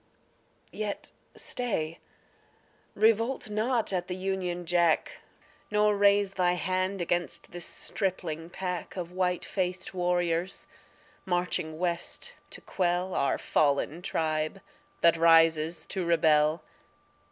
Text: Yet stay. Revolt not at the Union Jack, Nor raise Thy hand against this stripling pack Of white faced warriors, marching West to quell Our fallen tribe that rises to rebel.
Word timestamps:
Yet 0.71 1.11
stay. 1.35 1.99
Revolt 2.95 3.51
not 3.51 3.93
at 3.93 4.07
the 4.07 4.15
Union 4.15 4.65
Jack, 4.65 5.21
Nor 5.69 5.95
raise 5.95 6.33
Thy 6.33 6.53
hand 6.53 7.01
against 7.01 7.51
this 7.51 7.67
stripling 7.67 8.49
pack 8.49 8.97
Of 8.97 9.11
white 9.11 9.45
faced 9.45 9.93
warriors, 9.93 10.65
marching 11.23 11.77
West 11.77 12.33
to 12.49 12.61
quell 12.61 13.13
Our 13.13 13.37
fallen 13.37 14.01
tribe 14.01 14.59
that 15.01 15.17
rises 15.17 15.85
to 15.85 16.03
rebel. 16.03 16.63